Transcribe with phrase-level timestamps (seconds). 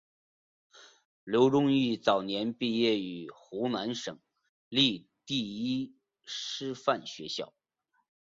[1.23, 4.19] 刘仲容早年毕业于湖南省
[4.67, 7.53] 立第一师范学校。